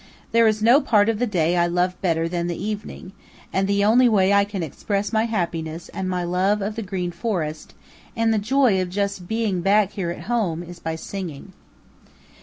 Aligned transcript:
There 0.31 0.47
is 0.47 0.63
no 0.63 0.81
part 0.81 1.09
of 1.09 1.19
the 1.19 1.27
day 1.27 1.55
I 1.55 1.67
love 1.67 1.93
better 2.01 2.27
than 2.27 2.47
the 2.47 2.57
evening, 2.59 3.11
and 3.53 3.67
the 3.67 3.85
only 3.85 4.09
way 4.09 4.33
I 4.33 4.45
can 4.45 4.63
express 4.63 5.13
my 5.13 5.25
happiness 5.25 5.89
and 5.89 6.09
my 6.09 6.23
love 6.23 6.59
of 6.59 6.75
the 6.75 6.81
Green 6.81 7.11
Forest 7.11 7.75
and 8.17 8.33
the 8.33 8.39
joy 8.39 8.81
of 8.81 8.89
just 8.89 9.27
being 9.27 9.61
back 9.61 9.91
here 9.91 10.09
at 10.09 10.21
home 10.21 10.63
is 10.63 10.79
by 10.79 10.95
singing." 10.95 11.53